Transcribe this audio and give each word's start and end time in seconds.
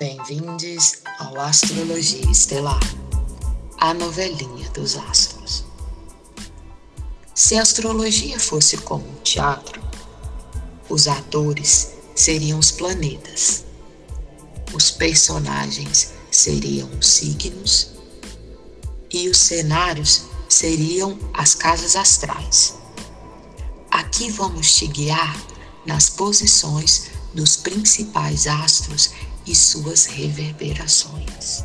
Bem-vindos 0.00 0.98
ao 1.18 1.40
Astrologia 1.40 2.30
Estelar, 2.30 2.78
a 3.78 3.92
novelinha 3.92 4.70
dos 4.70 4.96
astros. 4.96 5.64
Se 7.34 7.56
a 7.56 7.62
astrologia 7.62 8.38
fosse 8.38 8.76
como 8.76 9.04
um 9.04 9.14
teatro, 9.24 9.82
os 10.88 11.08
atores 11.08 11.94
seriam 12.14 12.60
os 12.60 12.70
planetas, 12.70 13.64
os 14.72 14.88
personagens 14.88 16.12
seriam 16.30 16.88
os 16.96 17.08
signos 17.08 17.90
e 19.12 19.28
os 19.28 19.36
cenários 19.36 20.26
seriam 20.48 21.18
as 21.34 21.56
casas 21.56 21.96
astrais. 21.96 22.76
Aqui 23.90 24.30
vamos 24.30 24.76
te 24.76 24.86
guiar 24.86 25.36
nas 25.84 26.08
posições 26.08 27.10
dos 27.34 27.56
principais 27.56 28.46
astros 28.46 29.10
e 29.48 29.54
suas 29.54 30.04
reverberações. 30.04 31.64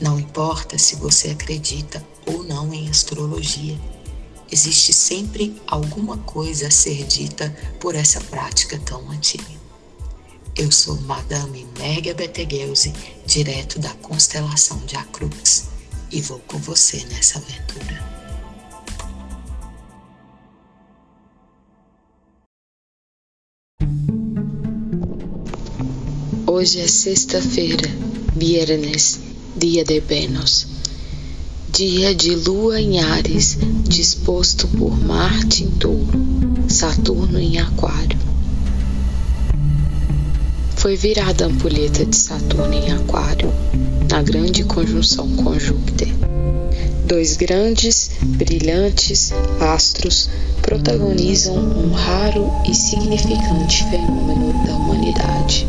Não 0.00 0.20
importa 0.20 0.76
se 0.76 0.94
você 0.96 1.30
acredita 1.30 2.04
ou 2.26 2.44
não 2.44 2.72
em 2.74 2.88
astrologia, 2.88 3.80
existe 4.50 4.92
sempre 4.92 5.60
alguma 5.66 6.18
coisa 6.18 6.68
a 6.68 6.70
ser 6.70 7.04
dita 7.04 7.50
por 7.80 7.94
essa 7.94 8.20
prática 8.20 8.78
tão 8.78 9.10
antiga. 9.10 9.62
Eu 10.54 10.70
sou 10.70 11.00
Madame 11.00 11.66
Merga 11.78 12.12
Betelgeuse, 12.12 12.92
direto 13.26 13.78
da 13.78 13.94
constelação 13.94 14.78
de 14.84 14.96
Acrux, 14.96 15.68
e 16.10 16.20
vou 16.20 16.40
com 16.40 16.58
você 16.58 17.02
nessa 17.06 17.38
aventura. 17.38 18.11
Hoje 26.54 26.80
é 26.80 26.86
sexta-feira, 26.86 27.88
viernes, 28.36 29.18
dia 29.56 29.82
de 29.82 30.00
Vênus. 30.00 30.66
Dia 31.72 32.14
de 32.14 32.34
lua 32.34 32.78
em 32.78 33.00
Ares, 33.00 33.56
disposto 33.88 34.68
por 34.68 34.94
Marte 35.02 35.64
em 35.64 35.70
touro, 35.70 36.20
Saturno 36.68 37.40
em 37.40 37.58
Aquário. 37.58 38.18
Foi 40.76 40.94
virada 40.94 41.46
a 41.46 41.48
ampulheta 41.48 42.04
de 42.04 42.16
Saturno 42.16 42.74
em 42.74 42.92
Aquário, 42.92 43.50
na 44.10 44.20
grande 44.22 44.62
conjunção 44.62 45.34
com 45.36 45.58
Júpiter. 45.58 46.08
Dois 47.06 47.34
grandes, 47.38 48.10
brilhantes 48.20 49.32
astros 49.58 50.28
protagonizam 50.60 51.56
um 51.56 51.92
raro 51.92 52.52
e 52.68 52.74
significante 52.74 53.84
fenômeno 53.88 54.52
da 54.66 54.76
humanidade 54.76 55.66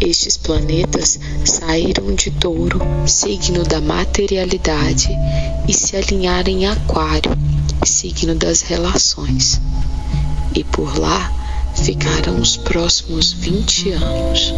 estes 0.00 0.36
planetas 0.36 1.18
saíram 1.44 2.14
de 2.14 2.30
Touro, 2.30 2.80
signo 3.06 3.62
da 3.64 3.80
materialidade, 3.80 5.08
e 5.68 5.72
se 5.72 5.96
alinharam 5.96 6.50
em 6.50 6.66
Aquário, 6.66 7.30
signo 7.84 8.34
das 8.34 8.62
relações. 8.62 9.60
E 10.54 10.62
por 10.64 10.98
lá 10.98 11.32
ficaram 11.74 12.40
os 12.40 12.56
próximos 12.56 13.32
20 13.32 13.90
anos. 13.92 14.54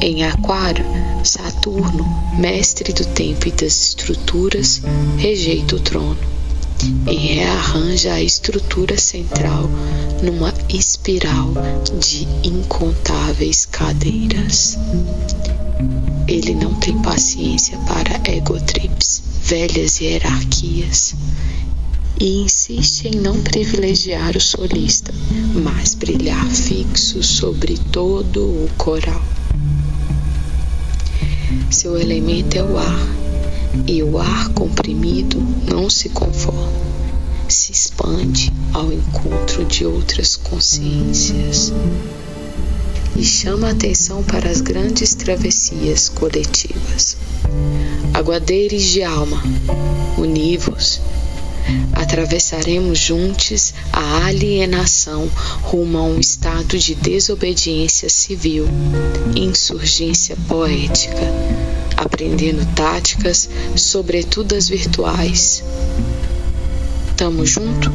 Em 0.00 0.24
Aquário, 0.24 0.84
Saturno, 1.24 2.04
mestre 2.38 2.92
do 2.92 3.04
tempo 3.04 3.48
e 3.48 3.52
das 3.52 3.88
estruturas, 3.88 4.82
rejeita 5.18 5.76
o 5.76 5.80
trono 5.80 6.41
e 7.06 7.14
rearranja 7.14 8.14
a 8.14 8.22
estrutura 8.22 8.98
central 8.98 9.68
numa 10.22 10.52
espiral 10.68 11.52
de 11.98 12.26
incontáveis 12.42 13.66
cadeiras. 13.66 14.78
Ele 16.26 16.54
não 16.54 16.74
tem 16.74 16.96
paciência 17.02 17.76
para 17.78 18.20
egotrips, 18.32 19.22
velhas 19.44 20.00
hierarquias, 20.00 21.14
e 22.20 22.42
insiste 22.42 23.08
em 23.08 23.20
não 23.20 23.40
privilegiar 23.42 24.36
o 24.36 24.40
solista, 24.40 25.12
mas 25.62 25.94
brilhar 25.94 26.46
fixo 26.46 27.22
sobre 27.22 27.76
todo 27.90 28.40
o 28.40 28.70
coral. 28.76 29.22
Seu 31.70 31.98
elemento 31.98 32.56
é 32.56 32.62
o 32.62 32.78
ar 32.78 33.31
e 33.86 34.02
o 34.02 34.18
ar 34.18 34.48
comprimido 34.50 35.38
não 35.68 35.88
se 35.88 36.08
conforma, 36.10 36.72
se 37.48 37.72
expande 37.72 38.52
ao 38.72 38.92
encontro 38.92 39.64
de 39.64 39.84
outras 39.84 40.36
consciências 40.36 41.72
e 43.16 43.24
chama 43.24 43.70
atenção 43.70 44.22
para 44.22 44.48
as 44.48 44.60
grandes 44.60 45.14
travessias 45.14 46.08
coletivas. 46.08 47.16
Aguadeiros 48.14 48.82
de 48.82 49.02
alma, 49.02 49.42
univos, 50.16 51.00
atravessaremos 51.92 52.98
juntos 52.98 53.72
a 53.92 54.26
alienação 54.26 55.30
rumo 55.62 55.98
a 55.98 56.02
um 56.02 56.18
estado 56.18 56.78
de 56.78 56.94
desobediência 56.94 58.08
civil, 58.08 58.66
insurgência 59.36 60.36
poética 60.48 61.71
aprendendo 62.04 62.66
táticas, 62.74 63.48
sobretudo 63.76 64.54
as 64.54 64.68
virtuais. 64.68 65.62
Tamo 67.16 67.46
junto? 67.46 67.90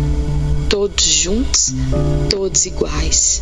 Todos 0.70 1.04
juntos, 1.04 1.74
todos 2.30 2.66
iguais. 2.66 3.42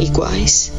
Iguais 0.00 0.72